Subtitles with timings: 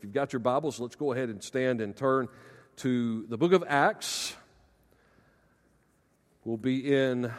[0.00, 2.26] if you've got your Bibles, let's go ahead and stand and turn
[2.76, 4.34] to the book of Acts.
[6.42, 7.30] We'll be in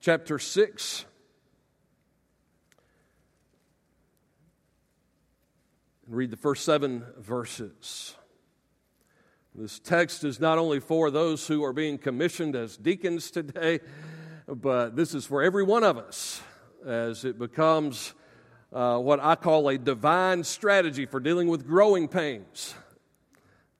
[0.00, 1.04] chapter 6.
[6.06, 8.16] And read the first seven verses.
[9.54, 13.78] This text is not only for those who are being commissioned as deacons today,
[14.48, 16.42] but this is for every one of us
[16.84, 18.14] as it becomes
[18.74, 22.74] uh, what I call a divine strategy for dealing with growing pains.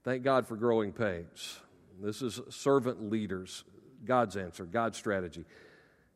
[0.04, 1.58] Thank God for growing pains.
[2.00, 3.64] This is servant leaders,
[4.04, 5.44] God's answer, God's strategy.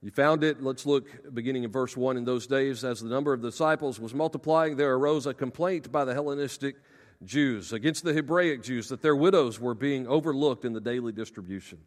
[0.01, 0.62] You found it.
[0.62, 2.16] Let's look beginning in verse 1.
[2.16, 6.05] In those days, as the number of disciples was multiplying, there arose a complaint by
[6.05, 6.77] the Hellenistic
[7.24, 11.79] Jews against the Hebraic Jews that their widows were being overlooked in the daily distribution.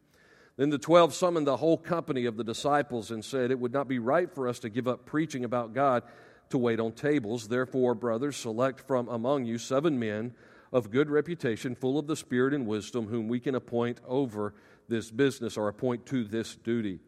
[0.58, 3.88] Then the twelve summoned the whole company of the disciples and said, It would not
[3.88, 6.04] be right for us to give up preaching about God
[6.52, 7.48] to wait on tables.
[7.48, 10.34] Therefore, brothers, select from among you seven men
[10.72, 14.54] of good reputation, full of the Spirit and wisdom, whom we can appoint over
[14.88, 17.00] this business or appoint to this duty.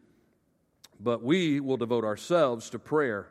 [0.99, 3.29] But we will devote ourselves to prayer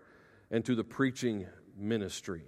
[0.51, 2.43] and to the preaching ministry.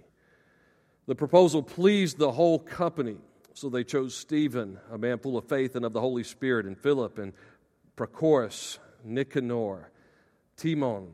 [1.07, 3.17] The proposal pleased the whole company,
[3.53, 6.77] so they chose Stephen, a man full of faith and of the Holy Spirit, and
[6.77, 7.33] Philip, and
[7.95, 9.91] Prochorus, Nicanor,
[10.57, 11.09] Timon,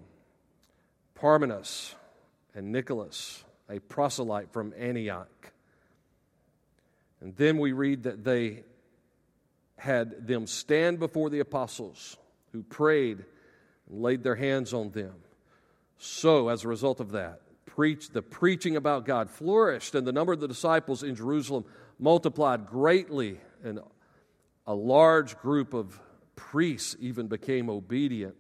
[1.14, 1.96] Parmenas,
[2.54, 5.52] and Nicholas, a proselyte from Antioch.
[7.22, 8.64] And then we read that they
[9.78, 12.18] had them stand before the apostles
[12.52, 13.24] who prayed
[13.90, 15.14] and laid their hands on them.
[15.98, 20.34] So, as a result of that, preach, the preaching about God flourished, and the number
[20.34, 21.66] of the disciples in Jerusalem
[22.00, 23.80] multiplied greatly, and
[24.66, 26.00] a large group of
[26.36, 28.36] priests even became obedient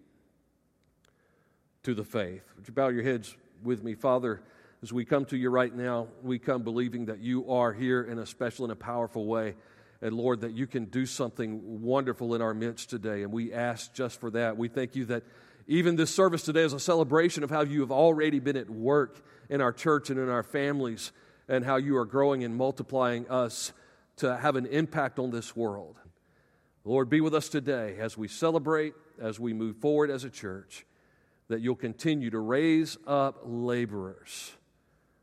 [1.83, 2.43] to the faith.
[2.55, 4.41] Would you bow your heads with me, Father?
[4.83, 8.19] As we come to you right now, we come believing that you are here in
[8.19, 9.55] a special and a powerful way.
[10.01, 13.21] And Lord, that you can do something wonderful in our midst today.
[13.21, 14.57] And we ask just for that.
[14.57, 15.23] We thank you that
[15.67, 19.23] even this service today is a celebration of how you have already been at work
[19.49, 21.11] in our church and in our families,
[21.47, 23.73] and how you are growing and multiplying us
[24.15, 25.99] to have an impact on this world.
[26.83, 30.85] Lord, be with us today as we celebrate, as we move forward as a church,
[31.51, 34.53] that you'll continue to raise up laborers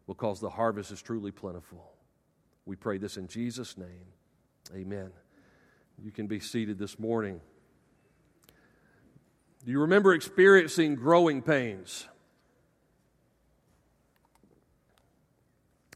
[0.06, 1.90] because the harvest is truly plentiful.
[2.66, 4.04] We pray this in Jesus' name.
[4.74, 5.10] Amen.
[6.02, 7.40] You can be seated this morning.
[9.64, 12.06] Do you remember experiencing growing pains?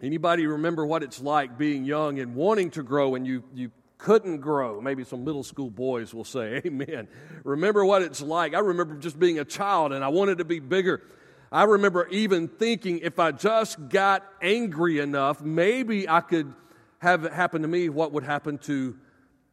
[0.00, 3.70] Anybody remember what it's like being young and wanting to grow and you, you
[4.02, 4.80] couldn't grow?
[4.80, 7.06] Maybe some middle school boys will say, Amen.
[7.44, 8.52] Remember what it's like.
[8.52, 11.02] I remember just being a child and I wanted to be bigger.
[11.52, 16.52] I remember even thinking if I just got angry enough, maybe I could
[16.98, 18.96] have it happen to me what would happen to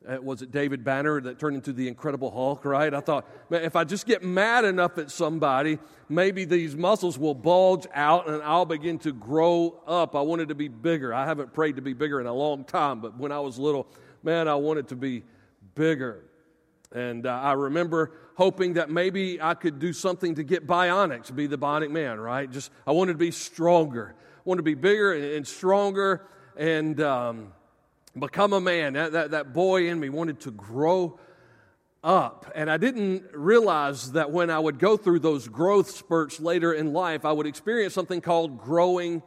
[0.07, 2.93] uh, was it David Banner that turned into the Incredible Hulk, right?
[2.93, 5.77] I thought, man, if I just get mad enough at somebody,
[6.07, 10.15] maybe these muscles will bulge out and I'll begin to grow up.
[10.15, 11.13] I wanted to be bigger.
[11.13, 13.87] I haven't prayed to be bigger in a long time, but when I was little,
[14.23, 15.23] man, I wanted to be
[15.75, 16.23] bigger.
[16.91, 21.47] And uh, I remember hoping that maybe I could do something to get bionics, be
[21.47, 22.49] the bionic man, right?
[22.49, 24.15] Just, I wanted to be stronger.
[24.17, 26.25] I wanted to be bigger and, and stronger.
[26.57, 27.53] And, um,
[28.17, 28.93] become a man.
[28.93, 31.19] That, that, that boy in me wanted to grow
[32.03, 32.51] up.
[32.55, 36.93] And I didn't realize that when I would go through those growth spurts later in
[36.93, 39.21] life, I would experience something called growing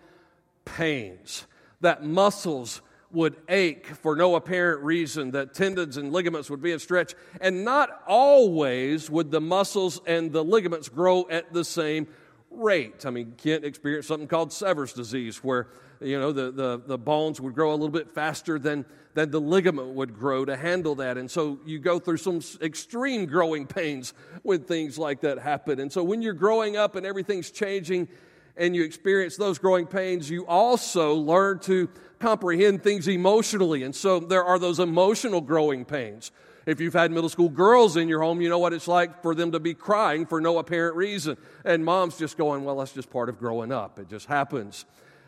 [0.64, 1.46] pains.
[1.80, 2.80] That muscles
[3.12, 7.64] would ache for no apparent reason, that tendons and ligaments would be in stretch, and
[7.64, 12.06] not always would the muscles and the ligaments grow at the same
[12.50, 13.06] rate.
[13.06, 15.68] I mean, Kent experienced something called Sever's disease, where
[16.02, 18.84] you know, the, the, the bones would grow a little bit faster than,
[19.14, 21.16] than the ligament would grow to handle that.
[21.16, 25.80] And so you go through some extreme growing pains when things like that happen.
[25.80, 28.08] And so when you're growing up and everything's changing
[28.56, 33.82] and you experience those growing pains, you also learn to comprehend things emotionally.
[33.82, 36.30] And so there are those emotional growing pains.
[36.64, 39.34] If you've had middle school girls in your home, you know what it's like for
[39.34, 41.36] them to be crying for no apparent reason.
[41.64, 43.98] And mom's just going, well, that's just part of growing up.
[43.98, 44.84] It just happens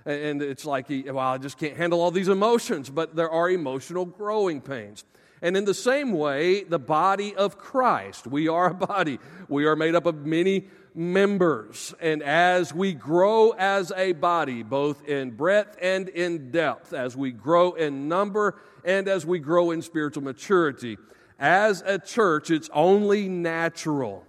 [0.06, 4.04] and it's like, well, I just can't handle all these emotions, but there are emotional
[4.04, 5.04] growing pains.
[5.40, 9.18] And in the same way, the body of Christ, we are a body.
[9.48, 11.92] We are made up of many members.
[12.00, 17.32] And as we grow as a body, both in breadth and in depth, as we
[17.32, 20.96] grow in number and as we grow in spiritual maturity,
[21.38, 24.24] as a church, it's only natural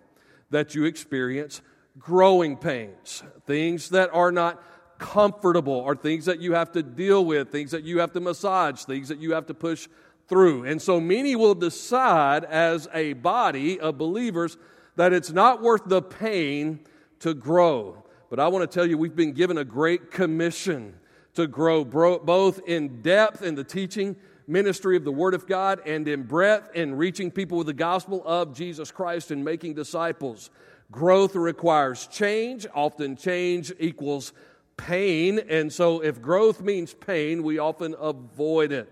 [0.49, 1.61] that you experience
[1.99, 4.61] growing pains, things that are not
[4.97, 8.83] comfortable, are things that you have to deal with, things that you have to massage,
[8.83, 9.87] things that you have to push
[10.27, 10.65] through.
[10.65, 14.57] And so many will decide as a body of believers
[14.95, 16.79] that it's not worth the pain
[17.19, 18.03] to grow.
[18.29, 20.95] But I want to tell you, we've been given a great commission
[21.35, 24.15] to grow both in depth in the teaching
[24.47, 28.23] ministry of the Word of God and in breadth in reaching people with the gospel
[28.25, 30.49] of Jesus Christ and making disciples.
[30.91, 32.65] Growth requires change.
[32.73, 34.33] Often change equals
[34.77, 35.39] pain.
[35.49, 38.91] And so if growth means pain, we often avoid it.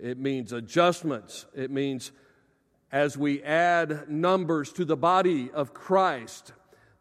[0.00, 1.46] It means adjustments.
[1.54, 2.12] It means
[2.92, 6.52] as we add numbers to the body of Christ,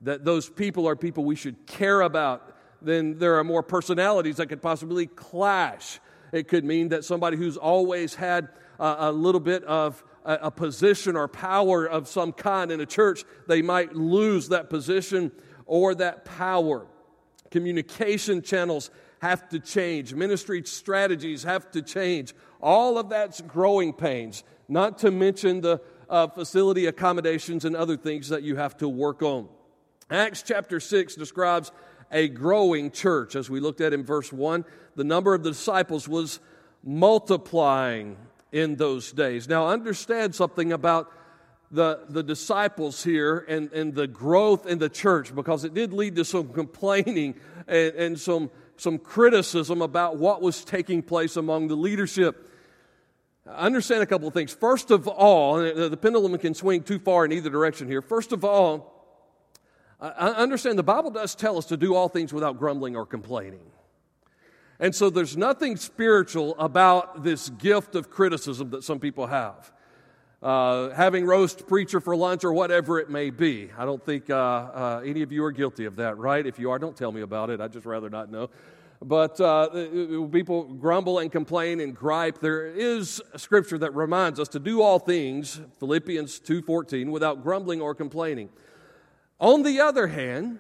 [0.01, 4.47] that those people are people we should care about, then there are more personalities that
[4.47, 5.99] could possibly clash.
[6.31, 8.49] It could mean that somebody who's always had
[8.79, 12.85] a, a little bit of a, a position or power of some kind in a
[12.85, 15.31] church, they might lose that position
[15.65, 16.87] or that power.
[17.51, 18.89] Communication channels
[19.19, 22.33] have to change, ministry strategies have to change.
[22.61, 28.29] All of that's growing pains, not to mention the uh, facility accommodations and other things
[28.29, 29.47] that you have to work on.
[30.09, 31.71] Acts chapter 6 describes
[32.11, 33.35] a growing church.
[33.35, 34.65] As we looked at in verse 1,
[34.95, 36.39] the number of the disciples was
[36.83, 38.17] multiplying
[38.51, 39.49] in those days.
[39.49, 41.11] Now, understand something about
[41.71, 46.15] the, the disciples here and, and the growth in the church because it did lead
[46.15, 47.35] to some complaining
[47.67, 52.49] and, and some, some criticism about what was taking place among the leadership.
[53.47, 54.53] Understand a couple of things.
[54.53, 58.01] First of all, the pendulum can swing too far in either direction here.
[58.01, 58.91] First of all,
[59.99, 63.71] I understand the Bible does tell us to do all things without grumbling or complaining.
[64.79, 69.71] And so there's nothing spiritual about this gift of criticism that some people have.
[70.43, 73.69] Uh, having roast preacher for lunch or whatever it may be.
[73.77, 76.45] I don't think uh, uh, any of you are guilty of that, right?
[76.45, 77.61] If you are, don't tell me about it.
[77.61, 78.49] I'd just rather not know.
[79.07, 79.69] But uh,
[80.31, 82.39] people grumble and complain and gripe.
[82.39, 87.93] There is scripture that reminds us to do all things, Philippians 2.14, without grumbling or
[87.93, 88.49] complaining.
[89.39, 90.57] On the other hand,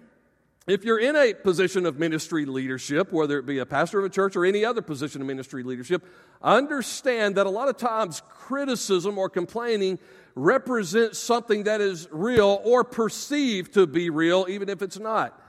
[0.67, 4.09] if you're in a position of ministry leadership, whether it be a pastor of a
[4.09, 6.05] church or any other position of ministry leadership,
[6.43, 9.97] understand that a lot of times criticism or complaining
[10.35, 15.41] represents something that is real or perceived to be real, even if it's not.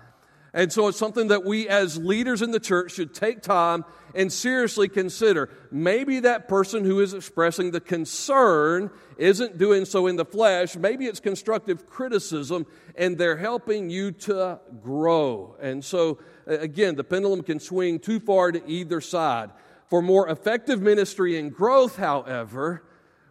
[0.57, 4.33] And so it's something that we as leaders in the church should take time and
[4.33, 5.51] seriously consider.
[5.71, 10.75] Maybe that person who is expressing the concern isn't doing so in the flesh.
[10.75, 12.67] Maybe it's constructive criticism
[12.97, 15.57] and they're helping you to grow.
[15.61, 19.51] And so, again, the pendulum can swing too far to either side.
[19.89, 22.83] For more effective ministry and growth, however,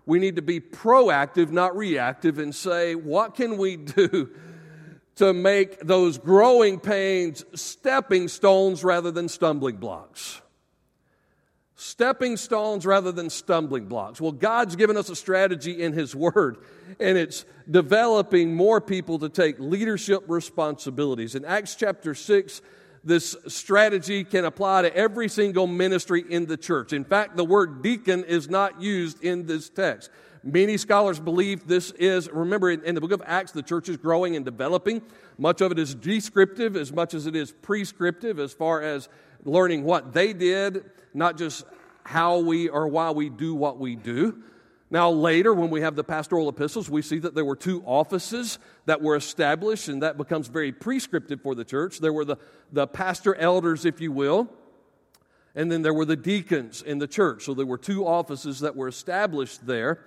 [0.06, 4.30] we need to be proactive, not reactive, and say, what can we do
[5.16, 10.42] to make those growing pains stepping stones rather than stumbling blocks.
[11.76, 14.22] Stepping stones rather than stumbling blocks.
[14.22, 16.58] Well, God's given us a strategy in His Word,
[17.00, 21.36] and it's developing more people to take leadership responsibilities.
[21.36, 22.62] In Acts chapter 6,
[23.04, 26.92] this strategy can apply to every single ministry in the church.
[26.92, 30.10] In fact, the word deacon is not used in this text.
[30.48, 34.36] Many scholars believe this is, remember, in, the book of Acts, the church is growing
[34.36, 35.02] and developing.
[35.40, 39.10] Much of it is descriptive as much as it is prescriptive as far as
[39.44, 41.66] learning what they did, not just
[42.04, 44.44] how we or why we do what we do.
[44.92, 48.60] Now, later, when we have the pastoral epistles, we see that there were two offices
[48.86, 52.00] that were established, and that becomes very prescriptive for the church.
[52.00, 52.38] There were the,
[52.72, 54.48] the pastor elders, if you will,
[55.56, 57.46] and then there were the deacons in the church.
[57.46, 60.06] So there were two offices that were established there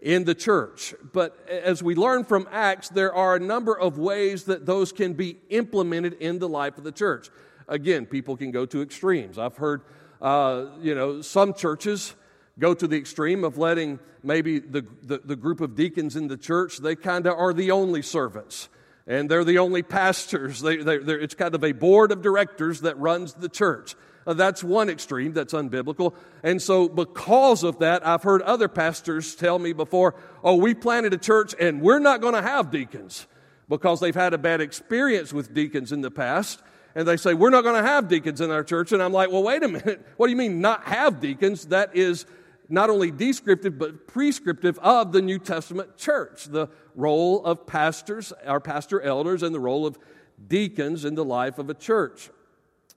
[0.00, 0.94] in the church.
[1.12, 5.12] But as we learn from Acts, there are a number of ways that those can
[5.14, 7.28] be implemented in the life of the church.
[7.68, 9.38] Again, people can go to extremes.
[9.38, 9.82] I've heard,
[10.20, 12.14] uh, you know, some churches
[12.58, 16.36] go to the extreme of letting maybe the, the, the group of deacons in the
[16.36, 18.68] church, they kind of are the only servants.
[19.06, 20.60] And they're the only pastors.
[20.60, 23.96] They, they, it's kind of a board of directors that runs the church.
[24.26, 26.14] Uh, that's one extreme that's unbiblical.
[26.42, 31.14] And so, because of that, I've heard other pastors tell me before, oh, we planted
[31.14, 33.26] a church and we're not going to have deacons
[33.68, 36.60] because they've had a bad experience with deacons in the past.
[36.94, 38.92] And they say, we're not going to have deacons in our church.
[38.92, 40.06] And I'm like, well, wait a minute.
[40.16, 41.66] What do you mean not have deacons?
[41.66, 42.26] That is
[42.68, 46.44] not only descriptive, but prescriptive of the New Testament church.
[46.44, 49.98] The role of pastors, our pastor elders, and the role of
[50.46, 52.30] deacons in the life of a church.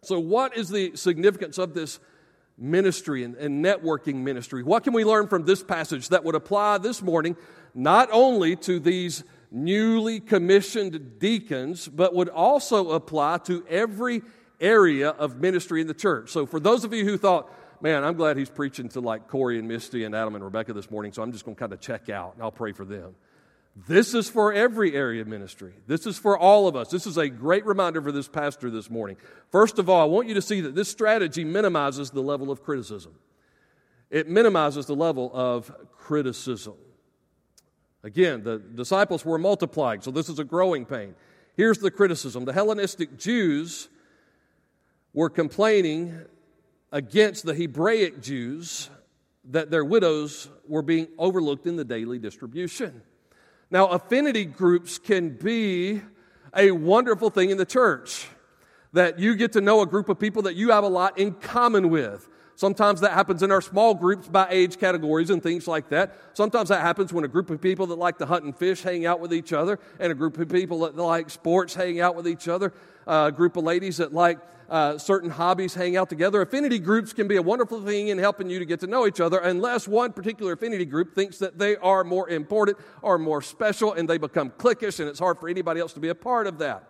[0.05, 2.00] So, what is the significance of this
[2.57, 4.63] ministry and, and, networking ministry?
[4.63, 7.36] What can we learn from this passage that would apply this morning
[7.74, 14.22] not only to these newly commissioned deacons, but would also apply to every
[14.60, 16.31] area of ministry in the church.
[16.31, 19.60] So, for those of you who thought, man, I'm glad he's preaching to like Corey
[19.60, 21.79] and Misty and Adam and Rebecca this morning, so I'm just going to kind of
[21.79, 23.15] check out and I'll pray for them.
[23.75, 25.74] This is for every area of ministry.
[25.88, 26.89] This is for all of us.
[26.89, 29.18] This is a great reminder for this pastor this morning.
[29.51, 32.62] First of all, I want you to see that this strategy minimizes the level of
[32.63, 33.15] criticism.
[34.12, 36.75] It minimizes the level of criticism.
[38.03, 41.15] Again, the disciples were multiplying, so this is a growing pain.
[41.56, 43.89] Here's the criticism the Hellenistic Jews
[45.13, 46.25] were complaining
[46.92, 48.92] against the Hebraic Jews
[49.46, 53.01] that their widows were being overlooked in the daily distribution.
[53.74, 56.03] Now, affinity groups can be
[56.56, 58.27] a wonderful thing in the church
[58.94, 61.34] that you get to know a group of people that you have a lot in
[61.34, 62.30] common with.
[62.56, 66.15] Sometimes that happens in our small groups by age categories and things like that.
[66.34, 69.08] Sometimes that happens when a group of people that like to hunt and fish hang
[69.08, 72.27] out with each other, and a group of people that like sports hang out with
[72.27, 72.72] each other,
[73.08, 74.38] uh, a group of ladies that like
[74.70, 76.41] uh, certain hobbies hang out together.
[76.41, 79.20] Affinity groups can be a wonderful thing in helping you to get to know each
[79.20, 83.93] other, unless one particular affinity group thinks that they are more important or more special
[83.93, 86.58] and they become cliquish, and it's hard for anybody else to be a part of
[86.60, 86.89] that.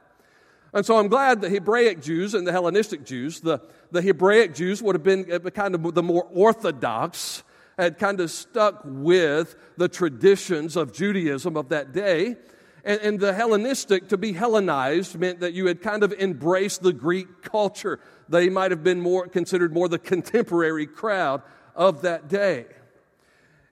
[0.74, 3.60] And so I'm glad the Hebraic Jews and the Hellenistic Jews, the,
[3.92, 7.44] the Hebraic Jews would have been uh, kind of the more orthodox,
[7.77, 12.38] had kind of stuck with the traditions of Judaism of that day.
[12.84, 16.92] And, and, the Hellenistic, to be Hellenized, meant that you had kind of embraced the
[16.92, 18.00] Greek culture.
[18.28, 21.42] They might have been more considered more the contemporary crowd
[21.75, 22.66] of that day.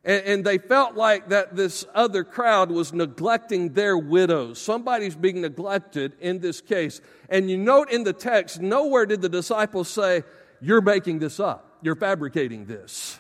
[0.03, 4.59] And, and they felt like that this other crowd was neglecting their widows.
[4.59, 7.01] Somebody's being neglected in this case.
[7.29, 10.23] And you note in the text, nowhere did the disciples say,
[10.61, 13.19] You're making this up, you're fabricating this.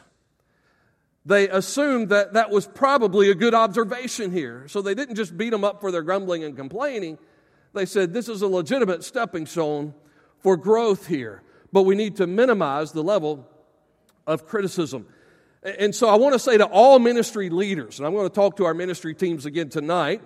[1.25, 4.67] They assumed that that was probably a good observation here.
[4.67, 7.19] So they didn't just beat them up for their grumbling and complaining.
[7.73, 9.93] They said, This is a legitimate stepping stone
[10.39, 11.43] for growth here.
[11.71, 13.47] But we need to minimize the level
[14.25, 15.05] of criticism.
[15.63, 18.57] And so I want to say to all ministry leaders, and I'm going to talk
[18.57, 20.21] to our ministry teams again tonight,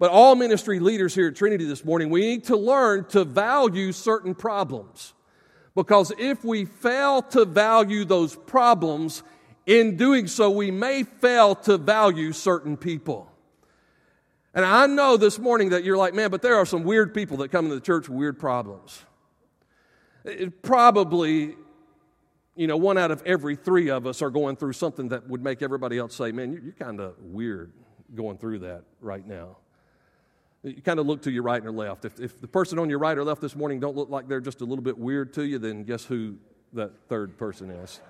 [0.00, 3.92] but all ministry leaders here at Trinity this morning, we need to learn to value
[3.92, 5.14] certain problems.
[5.76, 9.22] Because if we fail to value those problems,
[9.70, 13.30] in doing so, we may fail to value certain people.
[14.52, 17.36] And I know this morning that you're like, man, but there are some weird people
[17.36, 19.04] that come into the church with weird problems.
[20.24, 21.54] It probably
[22.56, 25.40] you know, one out of every three of us are going through something that would
[25.40, 27.72] make everybody else say, man, you're, kind of weird
[28.16, 29.56] going through that right now.
[30.64, 32.04] You kind of look to your right and your left.
[32.04, 34.40] If, if the person on your right or left this morning don't look like they're
[34.40, 36.38] just a little bit weird to you, then guess who
[36.72, 38.00] that third person is?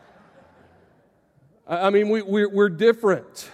[1.70, 3.48] I mean, we, we're, we're different.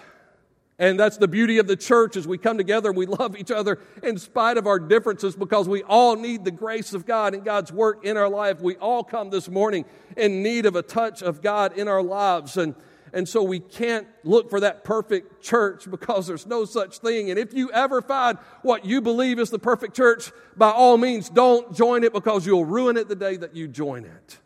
[0.79, 3.51] And that's the beauty of the church as we come together and we love each
[3.51, 7.45] other in spite of our differences because we all need the grace of God and
[7.45, 8.61] God's work in our life.
[8.61, 9.85] We all come this morning
[10.17, 12.57] in need of a touch of God in our lives.
[12.57, 12.75] And,
[13.13, 17.31] and so we can't look for that perfect church because there's no such thing.
[17.31, 21.29] And if you ever find what you believe is the perfect church, by all means,
[21.29, 24.39] don't join it because you'll ruin it the day that you join it.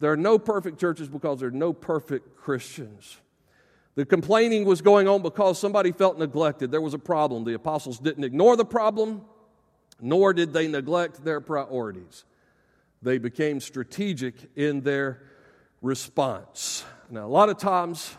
[0.00, 3.18] There are no perfect churches because there are no perfect Christians.
[3.94, 6.70] The complaining was going on because somebody felt neglected.
[6.70, 7.44] There was a problem.
[7.44, 9.22] The apostles didn't ignore the problem,
[10.00, 12.24] nor did they neglect their priorities.
[13.02, 15.22] They became strategic in their
[15.80, 16.84] response.
[17.10, 18.16] Now, a lot of times,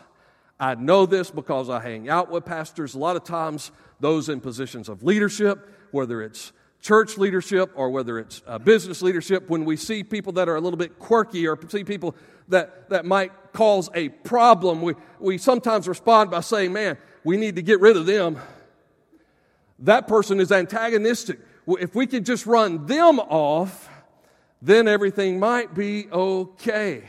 [0.58, 2.94] I know this because I hang out with pastors.
[2.94, 6.52] A lot of times, those in positions of leadership, whether it's
[6.86, 10.60] church leadership or whether it's uh, business leadership, when we see people that are a
[10.60, 12.14] little bit quirky or see people
[12.46, 17.56] that, that might cause a problem, we, we sometimes respond by saying, man, we need
[17.56, 18.38] to get rid of them.
[19.80, 21.40] That person is antagonistic.
[21.66, 23.88] If we could just run them off,
[24.62, 27.02] then everything might be okay.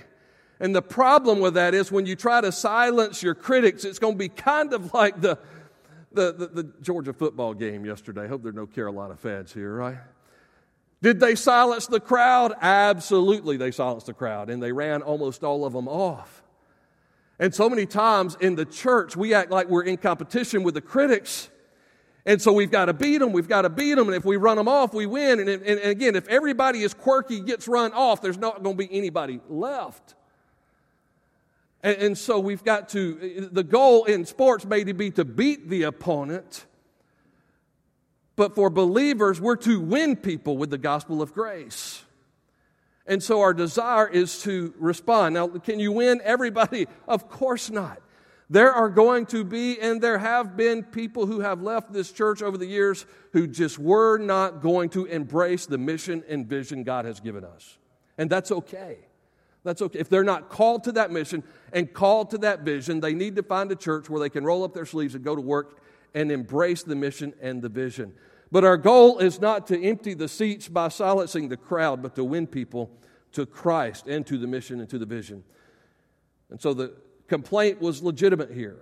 [0.60, 4.15] And the problem with that is when you try to silence your critics, it's going
[4.15, 5.38] to be kind of like the,
[6.12, 8.24] the, the, the Georgia football game yesterday.
[8.24, 9.98] I hope there are no Carolina fans here, right?
[11.02, 12.54] Did they silence the crowd?
[12.60, 16.44] Absolutely, they silenced the crowd, and they ran almost all of them off.
[17.40, 20.82] And so many times in the church, we act like we're in competition with the
[20.82, 21.50] critics.
[22.26, 24.36] And so we've got to beat them, we've got to beat them, and if we
[24.36, 25.40] run them off, we win.
[25.40, 28.88] And, and, and again, if everybody is quirky, gets run off, there's not going to
[28.88, 30.16] be anybody left.
[31.84, 35.84] And, and so we've got to, the goal in sports may be to beat the
[35.84, 36.65] opponent,
[38.36, 42.03] but for believers, we're to win people with the gospel of grace.
[43.07, 45.36] And so our desire is to respond.
[45.36, 46.88] Now, can you win everybody?
[47.07, 48.01] Of course not.
[48.50, 52.41] There are going to be, and there have been people who have left this church
[52.41, 57.05] over the years who just were not going to embrace the mission and vision God
[57.05, 57.77] has given us.
[58.17, 59.07] And that's okay.
[59.68, 60.00] That's okay.
[60.00, 61.44] If they're not called to that mission
[61.74, 64.64] and called to that vision, they need to find a church where they can roll
[64.64, 65.82] up their sleeves and go to work
[66.14, 68.14] and embrace the mission and the vision.
[68.50, 72.24] But our goal is not to empty the seats by silencing the crowd, but to
[72.24, 72.90] win people
[73.34, 75.44] to Christ and to the mission and to the vision.
[76.50, 76.94] And so the
[77.28, 78.78] complaint was legitimate here.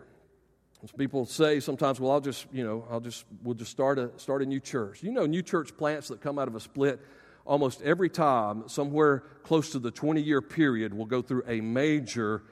[0.84, 4.12] As people say sometimes, well, I'll just, you know, I'll just, we'll just start a,
[4.18, 5.02] start a new church.
[5.02, 7.00] You know, new church plants that come out of a split,
[7.46, 12.44] almost every time, somewhere close to the 20 year period, will go through a major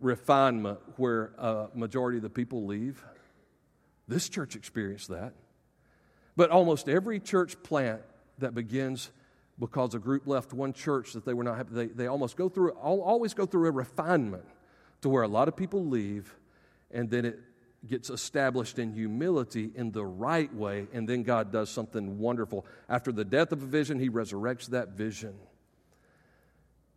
[0.00, 3.02] refinement where a majority of the people leave.
[4.06, 5.32] This church experienced that.
[6.36, 8.02] But almost every church plant
[8.38, 9.10] that begins
[9.58, 12.48] because a group left one church that they were not happy, they, they almost go
[12.48, 14.44] through, always go through a refinement
[15.02, 16.34] to where a lot of people leave
[16.90, 17.38] and then it
[17.88, 22.66] gets established in humility in the right way, and then God does something wonderful.
[22.88, 25.34] After the death of a vision, He resurrects that vision.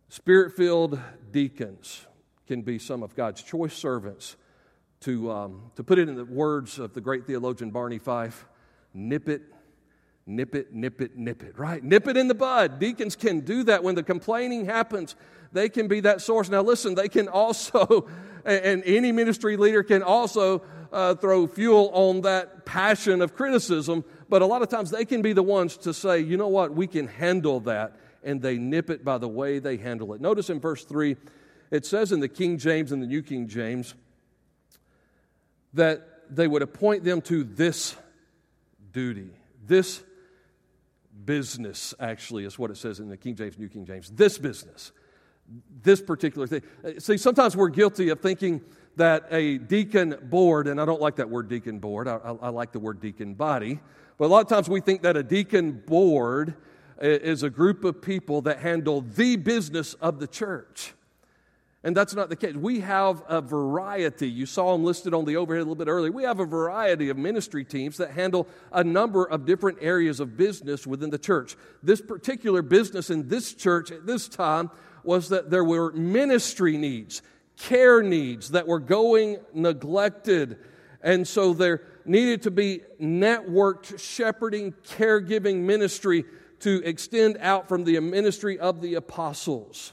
[0.08, 0.98] Spirit filled
[1.30, 2.06] deacons
[2.46, 4.36] can be some of God's choice servants.
[5.02, 8.48] To, um, to put it in the words of the great theologian Barney Fife,
[8.92, 9.42] nip it,
[10.26, 11.84] nip it, nip it, nip it, right?
[11.84, 12.80] Nip it in the bud.
[12.80, 15.14] Deacons can do that when the complaining happens.
[15.52, 16.48] They can be that source.
[16.48, 18.08] Now, listen, they can also,
[18.44, 24.42] and any ministry leader can also uh, throw fuel on that passion of criticism, but
[24.42, 26.86] a lot of times they can be the ones to say, you know what, we
[26.86, 30.20] can handle that, and they nip it by the way they handle it.
[30.20, 31.16] Notice in verse 3,
[31.70, 33.94] it says in the King James and the New King James
[35.74, 37.94] that they would appoint them to this
[38.92, 39.30] duty,
[39.64, 40.02] this
[41.24, 44.10] business, actually, is what it says in the King James, New King James.
[44.10, 44.92] This business,
[45.82, 46.62] this particular thing.
[46.98, 48.62] See, sometimes we're guilty of thinking
[48.98, 52.48] that a deacon board, and I don't like that word deacon board, I, I, I
[52.50, 53.80] like the word deacon body,
[54.18, 56.54] but a lot of times we think that a deacon board
[57.00, 60.94] is a group of people that handle the business of the church.
[61.84, 62.54] And that's not the case.
[62.54, 64.28] We have a variety.
[64.28, 66.10] You saw them listed on the overhead a little bit earlier.
[66.10, 70.36] We have a variety of ministry teams that handle a number of different areas of
[70.36, 71.56] business within the church.
[71.82, 74.70] This particular business in this church at this time
[75.04, 77.22] was that there were ministry needs
[77.58, 80.58] care needs that were going neglected.
[81.02, 86.24] And so there needed to be networked shepherding, caregiving ministry
[86.60, 89.92] to extend out from the ministry of the apostles.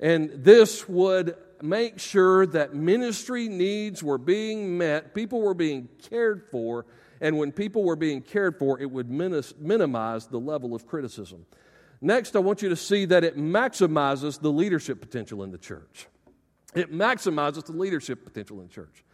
[0.00, 6.42] And this would make sure that ministry needs were being met, people were being cared
[6.50, 6.84] for,
[7.20, 11.46] and when people were being cared for, it would minimize the level of criticism.
[12.02, 16.06] Next, I want you to see that it maximizes the leadership potential in the church.
[16.74, 19.04] It maximizes the leadership potential in the church.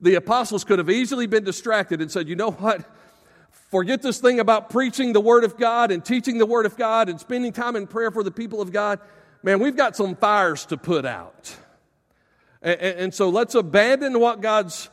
[0.00, 2.84] The apostles could have easily been distracted and said, you know what?
[3.70, 7.08] Forget this thing about preaching the Word of God and teaching the Word of God
[7.08, 8.98] and spending time in prayer for the people of God.
[9.42, 11.54] Man, we've got some fires to put out.
[12.62, 14.88] And, and so let's abandon what God's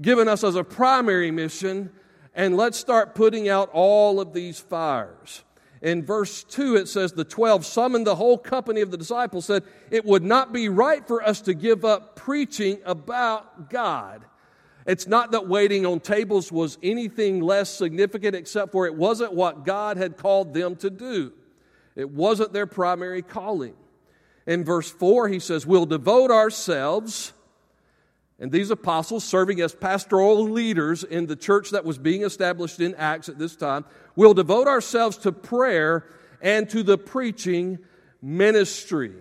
[0.00, 1.90] given us as a primary mission
[2.34, 5.42] and let's start putting out all of these fires.
[5.82, 9.64] In verse 2, it says, The twelve summoned the whole company of the disciples, said,
[9.90, 14.24] It would not be right for us to give up preaching about God.
[14.86, 19.64] It's not that waiting on tables was anything less significant, except for it wasn't what
[19.64, 21.32] God had called them to do.
[21.96, 23.74] It wasn't their primary calling.
[24.46, 27.32] In verse 4, he says, We'll devote ourselves
[28.40, 32.94] and these apostles, serving as pastoral leaders in the church that was being established in
[32.94, 33.84] Acts at this time,
[34.16, 36.06] will devote ourselves to prayer
[36.40, 37.78] and to the preaching
[38.22, 39.12] ministry.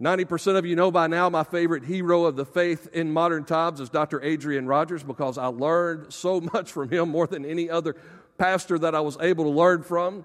[0.00, 3.80] 90% of you know by now my favorite hero of the faith in modern times
[3.80, 4.22] is Dr.
[4.22, 7.96] Adrian Rogers because I learned so much from him more than any other
[8.38, 10.24] pastor that I was able to learn from.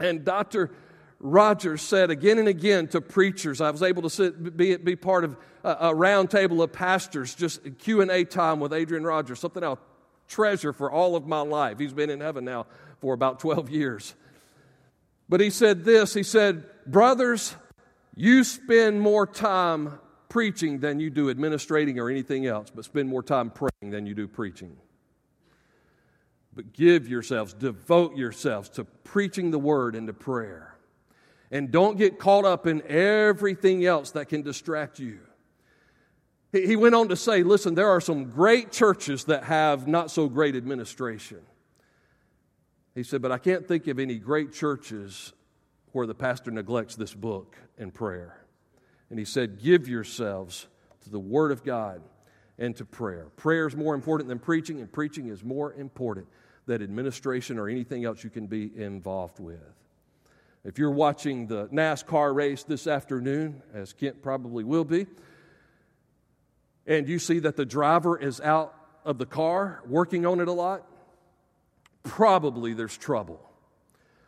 [0.00, 0.72] And Dr.
[1.26, 5.24] Rogers said again and again to preachers, I was able to sit, be, be part
[5.24, 9.78] of a, a round table of pastors, just Q&A time with Adrian Rogers, something I'll
[10.28, 11.78] treasure for all of my life.
[11.78, 12.66] He's been in heaven now
[13.00, 14.14] for about 12 years.
[15.26, 17.56] But he said this, he said, brothers,
[18.14, 23.22] you spend more time preaching than you do administrating or anything else, but spend more
[23.22, 24.76] time praying than you do preaching.
[26.54, 30.73] But give yourselves, devote yourselves to preaching the word and to prayer.
[31.54, 35.20] And don't get caught up in everything else that can distract you.
[36.50, 40.28] He went on to say, listen, there are some great churches that have not so
[40.28, 41.38] great administration.
[42.96, 45.32] He said, but I can't think of any great churches
[45.92, 48.44] where the pastor neglects this book and prayer.
[49.08, 50.66] And he said, give yourselves
[51.04, 52.02] to the Word of God
[52.58, 53.28] and to prayer.
[53.36, 56.26] Prayer is more important than preaching, and preaching is more important
[56.66, 59.83] than administration or anything else you can be involved with.
[60.64, 65.06] If you're watching the NASCAR race this afternoon, as Kent probably will be,
[66.86, 68.74] and you see that the driver is out
[69.04, 70.86] of the car working on it a lot,
[72.02, 73.40] probably there's trouble.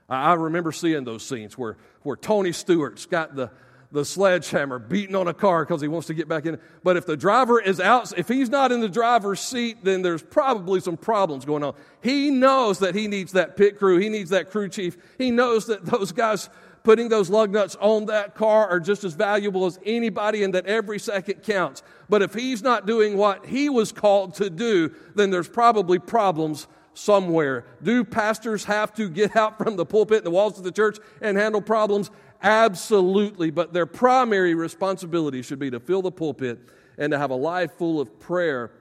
[0.09, 3.51] I remember seeing those scenes where, where Tony Stewart's got the,
[3.97, 6.61] the sledgehammer beating on a car because he wants to get back in.
[6.85, 10.23] But if the driver is out, if he's not in the driver's seat, then there's
[10.23, 11.75] probably some problems going on.
[12.03, 14.99] He knows that he needs that pit crew, he needs that crew chief.
[15.17, 16.51] He knows that those guys
[16.83, 20.67] putting those lug nuts on that car are just as valuable as anybody and that
[20.67, 21.83] every second counts.
[22.11, 26.69] But if he's not doing what he was called to do, then there's probably problems
[26.93, 27.65] somewhere.
[27.83, 30.99] Do pastors have to get out from the pulpit and the walls of the church
[31.21, 32.11] and handle problems?
[32.43, 33.51] Absolutely.
[33.51, 36.59] But their primary responsibility should be to fill the pulpit
[36.99, 38.73] and to have a life full of prayer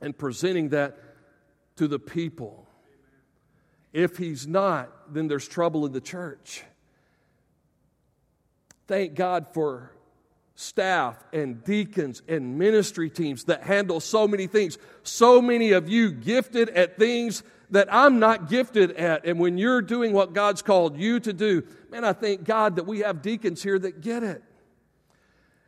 [0.00, 0.98] and presenting that
[1.76, 2.66] to the people.
[3.92, 6.64] If he's not, then there's trouble in the church.
[8.86, 9.92] Thank God for
[10.54, 14.78] staff and deacons and ministry teams that handle so many things.
[15.02, 19.26] So many of you gifted at things that I'm not gifted at.
[19.26, 22.86] And when you're doing what God's called you to do, man, I thank God that
[22.86, 24.42] we have deacons here that get it.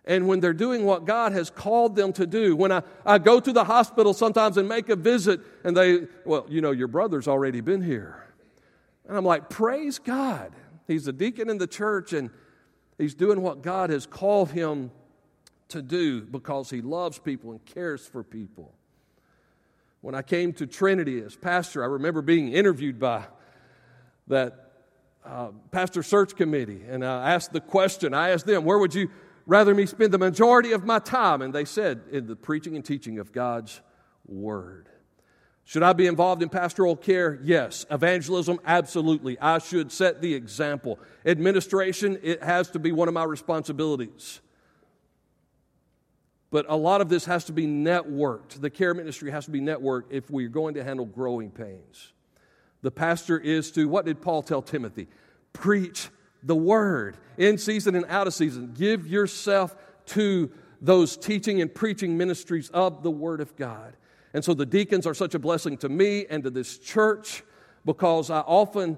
[0.05, 3.41] And when they're doing what God has called them to do, when I, I go
[3.41, 7.27] to the hospital sometimes and make a visit, and they, well, you know, your brother's
[7.27, 8.23] already been here.
[9.09, 10.53] And I'm like, praise God.
[10.87, 12.31] He's a deacon in the church, and
[12.99, 14.91] He's doing what God has called him
[15.69, 18.73] to do because he loves people and cares for people.
[20.05, 23.25] When I came to Trinity as pastor, I remember being interviewed by
[24.27, 24.73] that
[25.25, 29.09] uh, pastor search committee, and I asked the question I asked them, Where would you
[29.47, 31.41] rather me spend the majority of my time?
[31.41, 33.81] And they said, In the preaching and teaching of God's
[34.27, 34.91] Word.
[35.65, 37.41] Should I be involved in pastoral care?
[37.43, 37.87] Yes.
[37.91, 38.61] Evangelism?
[38.67, 39.39] Absolutely.
[39.41, 40.99] I should set the example.
[41.25, 42.19] Administration?
[42.23, 44.43] It has to be one of my responsibilities.
[46.55, 48.61] But a lot of this has to be networked.
[48.61, 52.13] The care ministry has to be networked if we're going to handle growing pains.
[52.81, 55.09] The pastor is to, what did Paul tell Timothy?
[55.53, 56.11] Preach
[56.45, 58.73] the word in season and out of season.
[58.73, 59.75] Give yourself
[60.07, 60.49] to
[60.81, 63.97] those teaching and preaching ministries of the word of God.
[64.33, 67.43] And so the deacons are such a blessing to me and to this church
[67.85, 68.97] because I often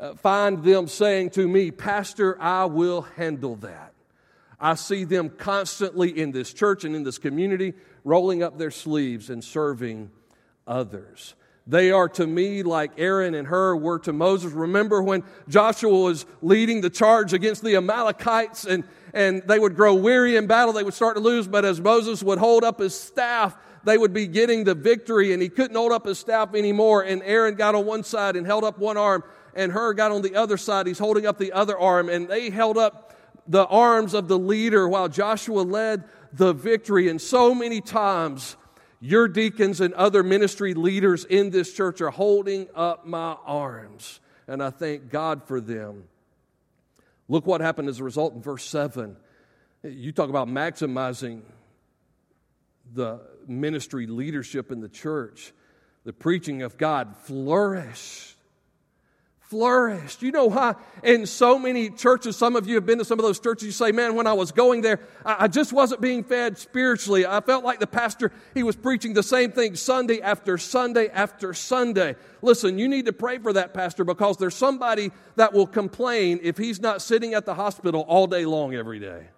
[0.00, 3.92] uh, find them saying to me, Pastor, I will handle that.
[4.58, 9.30] I see them constantly in this church and in this community rolling up their sleeves
[9.30, 10.10] and serving
[10.66, 11.34] others.
[11.66, 14.52] They are to me like Aaron and Hur were to Moses.
[14.52, 19.94] Remember when Joshua was leading the charge against the Amalekites and, and they would grow
[19.94, 22.98] weary in battle, they would start to lose, but as Moses would hold up his
[22.98, 27.02] staff, they would be getting the victory, and he couldn't hold up his staff anymore.
[27.02, 29.22] And Aaron got on one side and held up one arm,
[29.54, 30.88] and Hur got on the other side.
[30.88, 33.15] He's holding up the other arm, and they held up
[33.48, 37.08] the arms of the leader while Joshua led the victory.
[37.08, 38.56] And so many times,
[39.00, 44.62] your deacons and other ministry leaders in this church are holding up my arms, and
[44.62, 46.04] I thank God for them.
[47.28, 49.16] Look what happened as a result in verse 7.
[49.82, 51.42] You talk about maximizing
[52.94, 55.52] the ministry leadership in the church,
[56.04, 58.35] the preaching of God flourished.
[59.48, 60.22] Flourished.
[60.22, 60.74] You know why?
[61.04, 63.70] In so many churches, some of you have been to some of those churches, you
[63.70, 67.24] say, Man, when I was going there, I, just wasn't being fed spiritually.
[67.24, 71.54] I felt like the pastor, he was preaching the same thing Sunday after Sunday after
[71.54, 72.16] Sunday.
[72.42, 76.58] Listen, you need to pray for that pastor because there's somebody that will complain if
[76.58, 79.28] he's not sitting at the hospital all day long every day.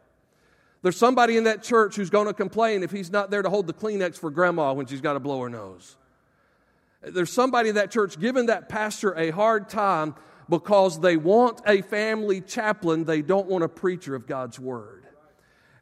[0.81, 3.67] There's somebody in that church who's going to complain if he's not there to hold
[3.67, 5.97] the Kleenex for grandma when she's got to blow her nose.
[7.13, 10.15] There's somebody in that church giving that pastor a hard time
[10.49, 15.07] because they want a family chaplain, they don't want a preacher of God's word.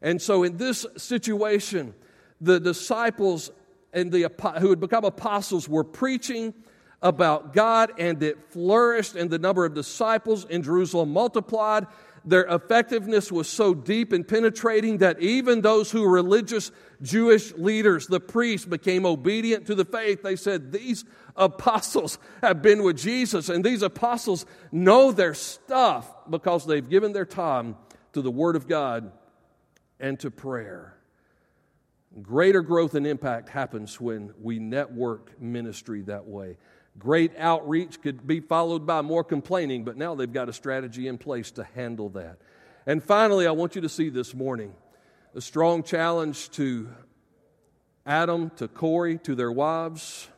[0.01, 1.93] And so, in this situation,
[2.41, 3.51] the disciples
[3.93, 6.53] and the who had become apostles were preaching
[7.01, 11.87] about God, and it flourished, and the number of disciples in Jerusalem multiplied,
[12.27, 18.19] their effectiveness was so deep and penetrating that even those who religious Jewish leaders, the
[18.19, 20.23] priests, became obedient to the faith.
[20.23, 21.05] They said, These
[21.37, 27.25] apostles have been with Jesus, and these apostles know their stuff because they've given their
[27.25, 27.77] time
[28.11, 29.11] to the Word of God
[29.99, 30.97] and to prayer.
[32.21, 36.57] Greater growth and impact happens when we network ministry that way.
[36.99, 41.17] Great outreach could be followed by more complaining, but now they've got a strategy in
[41.17, 42.37] place to handle that.
[42.85, 44.73] And finally, I want you to see this morning
[45.35, 46.89] a strong challenge to
[48.05, 50.29] Adam, to Corey, to their wives,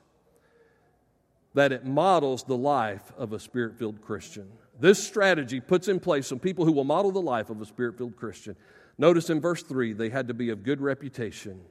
[1.54, 4.50] that it models the life of a spirit filled Christian.
[4.80, 7.98] This strategy puts in place some people who will model the life of a spirit
[7.98, 8.56] filled Christian.
[8.98, 11.62] Notice in verse 3, they had to be of good reputation.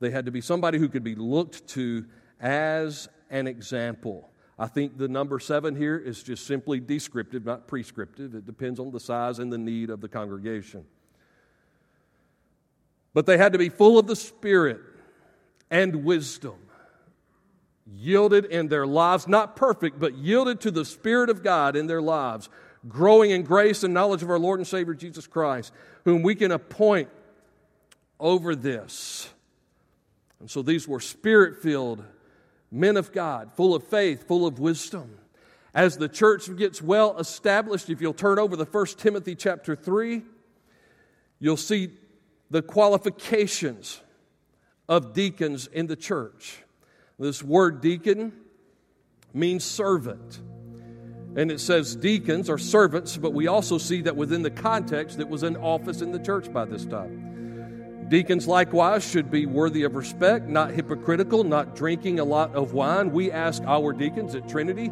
[0.00, 2.04] They had to be somebody who could be looked to
[2.40, 4.30] as an example.
[4.58, 8.34] I think the number seven here is just simply descriptive, not prescriptive.
[8.34, 10.84] It depends on the size and the need of the congregation.
[13.12, 14.80] But they had to be full of the Spirit
[15.70, 16.56] and wisdom,
[17.86, 22.02] yielded in their lives, not perfect, but yielded to the Spirit of God in their
[22.02, 22.48] lives,
[22.88, 25.72] growing in grace and knowledge of our Lord and Savior Jesus Christ,
[26.04, 27.08] whom we can appoint
[28.20, 29.28] over this.
[30.40, 32.04] And so these were spirit filled
[32.74, 35.16] men of God, full of faith, full of wisdom.
[35.72, 40.22] As the church gets well established, if you'll turn over to 1 Timothy chapter 3,
[41.38, 41.90] you'll see
[42.50, 44.00] the qualifications
[44.88, 46.62] of deacons in the church.
[47.18, 48.32] This word deacon
[49.32, 50.40] means servant.
[51.36, 55.28] And it says deacons are servants, but we also see that within the context, it
[55.28, 57.33] was an office in the church by this time.
[58.08, 63.10] Deacons, likewise, should be worthy of respect, not hypocritical, not drinking a lot of wine.
[63.10, 64.90] We ask our deacons at Trinity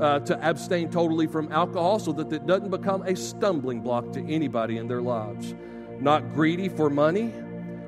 [0.00, 4.20] uh, to abstain totally from alcohol so that it doesn't become a stumbling block to
[4.26, 5.54] anybody in their lives.
[6.00, 7.32] Not greedy for money,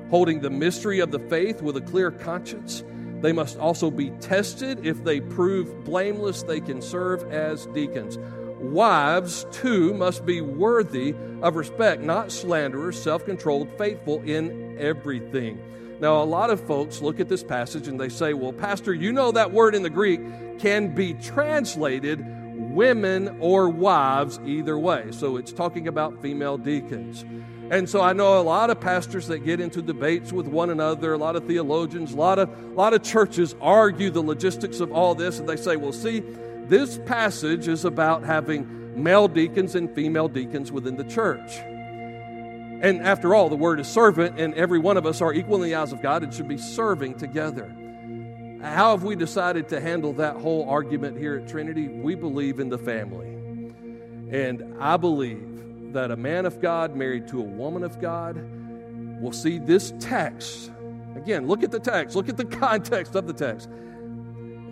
[0.09, 2.83] holding the mystery of the faith with a clear conscience.
[3.21, 4.85] They must also be tested.
[4.85, 8.17] If they prove blameless, they can serve as deacons.
[8.63, 15.59] Wives, too, must be worthy of respect, not slanderers, self controlled, faithful in everything.
[15.99, 19.11] Now, a lot of folks look at this passage and they say, Well, Pastor, you
[19.11, 20.21] know that word in the Greek
[20.59, 22.25] can be translated
[22.73, 25.11] women or wives either way.
[25.11, 27.25] So it's talking about female deacons.
[27.69, 31.13] And so I know a lot of pastors that get into debates with one another,
[31.13, 34.91] a lot of theologians, a lot of, a lot of churches argue the logistics of
[34.91, 36.23] all this, and they say, well, see,
[36.69, 41.57] this passage is about having male deacons and female deacons within the church.
[42.83, 45.69] And after all, the word is servant, and every one of us are equal in
[45.69, 47.73] the eyes of God and should be serving together.
[48.61, 51.87] How have we decided to handle that whole argument here at Trinity?
[51.87, 53.27] We believe in the family.
[54.31, 58.37] And I believe that a man of God married to a woman of God
[59.21, 60.71] will see this text.
[61.15, 63.69] Again, look at the text, look at the context of the text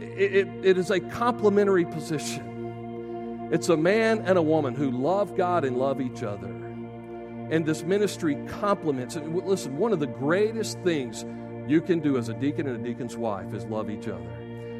[0.01, 3.49] it, it, is a complementary position.
[3.51, 6.47] It's a man and a woman who love God and love each other.
[6.47, 9.27] And this ministry complements it.
[9.27, 11.25] Listen, one of the greatest things
[11.67, 14.29] you can do as a deacon and a deacon's wife is love each other.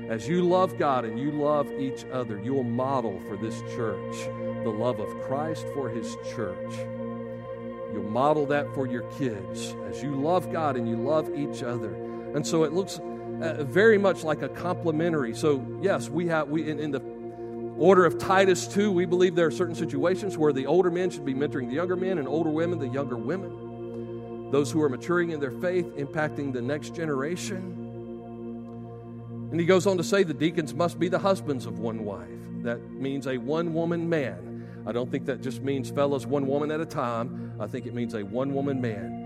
[0.10, 4.16] As you love God and you love each other, you will model for this church
[4.64, 6.74] the love of Christ for his church.
[7.94, 11.94] You'll model that for your kids as you love God and you love each other.
[12.36, 13.00] And so it looks
[13.42, 15.36] uh, very much like a complementary.
[15.36, 17.02] So, yes, we have, we, in, in the
[17.78, 21.26] order of Titus 2, we believe there are certain situations where the older men should
[21.26, 24.52] be mentoring the younger men and older women the younger women.
[24.52, 27.78] Those who are maturing in their faith, impacting the next generation.
[29.52, 32.28] And he goes on to say the deacons must be the husbands of one wife.
[32.64, 34.84] That means a one woman man.
[34.86, 37.54] I don't think that just means fellas one woman at a time.
[37.60, 39.21] I think it means a one woman man.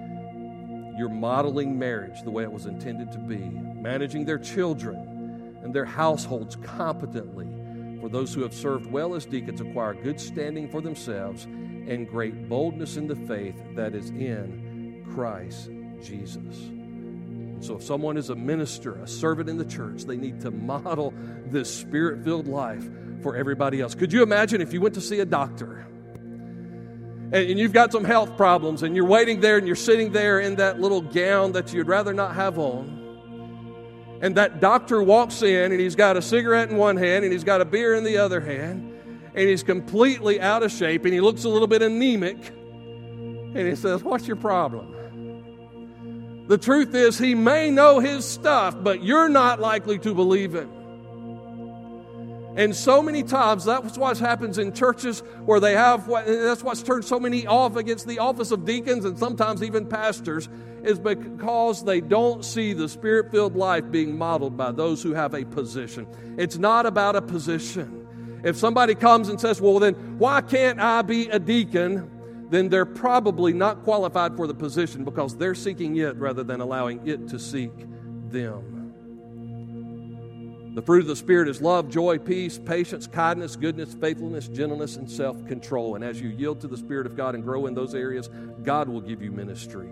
[0.97, 5.85] You're modeling marriage the way it was intended to be, managing their children and their
[5.85, 7.47] households competently.
[7.99, 12.47] For those who have served well as deacons acquire good standing for themselves and great
[12.47, 15.69] boldness in the faith that is in Christ
[16.03, 16.69] Jesus.
[17.61, 21.13] So, if someone is a minister, a servant in the church, they need to model
[21.47, 22.87] this spirit filled life
[23.23, 23.95] for everybody else.
[23.95, 25.85] Could you imagine if you went to see a doctor?
[27.31, 30.55] And you've got some health problems and you're waiting there and you're sitting there in
[30.55, 33.01] that little gown that you'd rather not have on.
[34.21, 37.43] And that doctor walks in and he's got a cigarette in one hand and he's
[37.43, 38.91] got a beer in the other hand
[39.33, 42.37] and he's completely out of shape and he looks a little bit anemic.
[42.47, 44.93] And he says, What's your problem?
[46.47, 50.67] The truth is, he may know his stuff, but you're not likely to believe it.
[52.55, 57.03] And so many times, that's what happens in churches where they have, that's what's turned
[57.03, 60.47] so many off against the office of deacons and sometimes even pastors,
[60.83, 65.33] is because they don't see the spirit filled life being modeled by those who have
[65.33, 66.07] a position.
[66.37, 68.07] It's not about a position.
[68.45, 72.09] If somebody comes and says, well, then why can't I be a deacon?
[72.51, 77.05] Then they're probably not qualified for the position because they're seeking it rather than allowing
[77.07, 77.71] it to seek
[78.29, 78.74] them.
[80.75, 85.09] The fruit of the Spirit is love, joy, peace, patience, kindness, goodness, faithfulness, gentleness, and
[85.09, 85.95] self control.
[85.95, 88.29] And as you yield to the Spirit of God and grow in those areas,
[88.61, 89.87] God will give you ministry.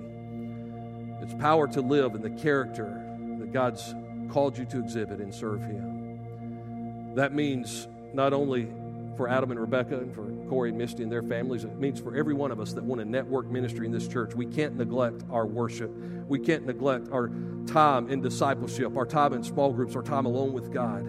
[1.21, 3.01] It's power to live in the character
[3.39, 3.95] that God's
[4.29, 7.15] called you to exhibit and serve Him.
[7.15, 8.67] That means not only
[9.15, 11.63] for Adam and Rebecca and for Corey and Misty and their families.
[11.63, 14.35] It means for every one of us that want to network ministry in this church,
[14.35, 15.91] we can't neglect our worship.
[16.27, 17.29] We can't neglect our
[17.67, 21.05] time in discipleship, our time in small groups, our time alone with God.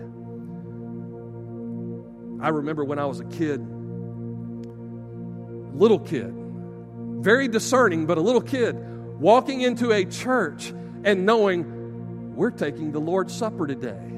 [2.43, 3.61] I remember when I was a kid,
[5.75, 6.35] little kid,
[7.25, 8.77] very discerning, but a little kid,
[9.19, 14.11] walking into a church and knowing we're taking the Lord's Supper today.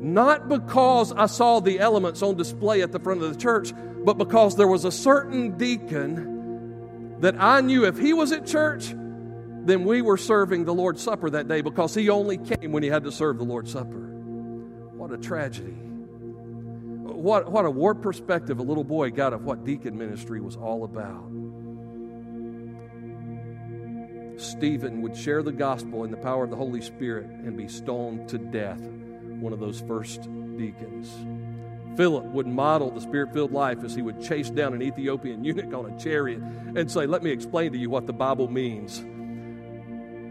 [0.00, 4.16] Not because I saw the elements on display at the front of the church, but
[4.16, 8.94] because there was a certain deacon that I knew if he was at church,
[9.66, 12.88] then we were serving the Lord's Supper that day because he only came when he
[12.88, 13.98] had to serve the Lord's Supper.
[14.96, 15.76] What a tragedy.
[17.02, 20.84] What, what a warped perspective a little boy got of what deacon ministry was all
[20.84, 21.28] about.
[24.40, 28.30] Stephen would share the gospel in the power of the Holy Spirit and be stoned
[28.30, 28.80] to death
[29.40, 30.22] one of those first
[30.56, 31.10] deacons.
[31.96, 35.74] Philip would model the spirit filled life as he would chase down an Ethiopian eunuch
[35.74, 36.40] on a chariot
[36.76, 39.04] and say, Let me explain to you what the Bible means.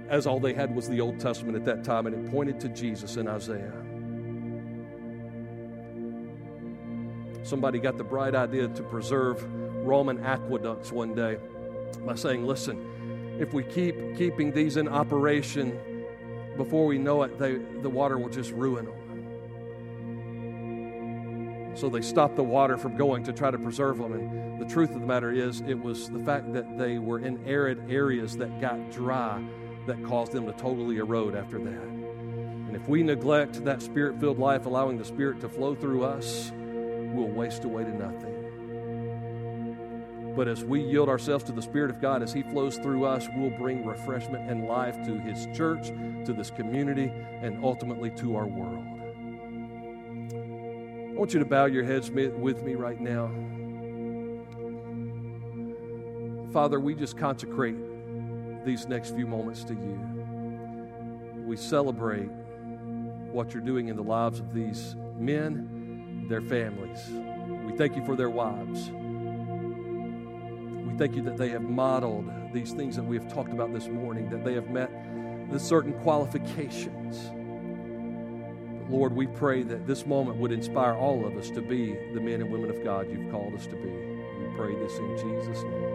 [0.10, 2.70] As all they had was the Old Testament at that time, and it pointed to
[2.70, 3.74] Jesus in Isaiah.
[7.44, 9.44] Somebody got the bright idea to preserve
[9.86, 11.38] Roman aqueducts one day
[12.06, 15.80] by saying, Listen, if we keep keeping these in operation,
[16.58, 18.99] before we know it, they, the water will just ruin them.
[21.76, 24.14] So they stopped the water from going to try to preserve them.
[24.14, 27.46] And the truth of the matter is, it was the fact that they were in
[27.46, 29.42] arid areas that got dry
[29.88, 31.90] that caused them to totally erode after that.
[32.70, 36.52] And if we neglect that spirit filled life, allowing the Spirit to flow through us,
[36.54, 38.36] we'll waste away to nothing.
[40.36, 43.28] But as we yield ourselves to the Spirit of God, as He flows through us,
[43.36, 45.88] we'll bring refreshment and life to His church,
[46.26, 48.99] to this community, and ultimately to our world.
[51.20, 53.30] I want you to bow your heads with me right now.
[56.54, 57.76] Father, we just consecrate
[58.64, 60.00] these next few moments to you.
[61.46, 62.30] We celebrate
[63.34, 67.10] what you're doing in the lives of these men, their families.
[67.66, 68.90] We thank you for their wives.
[70.88, 73.90] We thank you that they have modeled these things that we have talked about this
[73.90, 74.90] morning, that they have met
[75.52, 76.96] the certain qualifications.
[78.90, 82.42] Lord, we pray that this moment would inspire all of us to be the men
[82.42, 83.90] and women of God you've called us to be.
[83.90, 85.89] We pray this in Jesus' name.